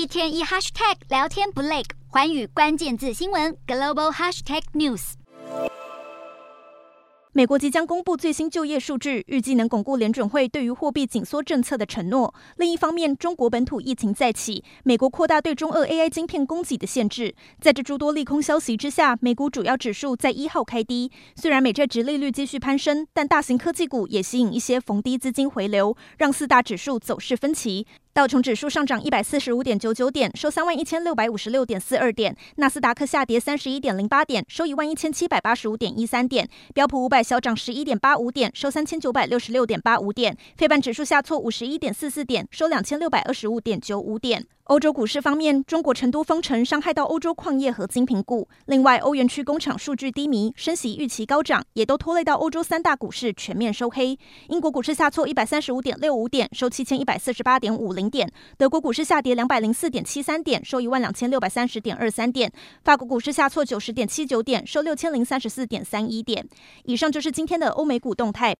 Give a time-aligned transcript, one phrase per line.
[0.00, 5.12] 一天一 hashtag 聊天不累，寰宇关键字新闻 global hashtag news。
[7.32, 12.34] 美国即将公布最新就业数据，预计能巩固联准会对于货币紧缩政策的承诺。
[12.56, 17.34] 另一方面，中国本土疫情再起，美国扩大对中俄 AI 晶片供给的限制。
[17.60, 21.12] 在这诸多利空消息之下，美股主要指数在一号开低。
[21.36, 27.86] 虽然美债殖利率继续攀升，但大型科技股也吸引一些逢低资金回流，让四大指数走势分歧。
[28.20, 36.44] 道琼指数上涨一百四十五点九九点，收三万一千六百五十六点四二点；纳斯达克下跌三十一点零八点，收一万一千七百八十五点一三点；
[36.74, 44.44] 标普五百小涨十一点八五点，收三千九百六十六点八五点；费半指数下挫五十一点四四点，收两千六百二十五点九五点。
[44.70, 48.48] 欧洲股市方面，中国成都封城伤害到欧洲矿业和金平股。
[48.66, 54.16] 另外，欧元区工厂数据低迷，升息预期高涨，也都拖累到欧洲三大股市全面收黑。
[54.46, 58.30] 英国股市下挫一百三十五点六五点，收七千一百四十八点五零点。
[58.56, 62.52] 德国股市下跌两百零四点七三点，收一万两千六百三十点二三点。
[62.84, 66.48] 法国股市下挫九十点七九点，收六千零三十四点三一点。
[66.84, 68.48] 以上就是今天的欧美股动态。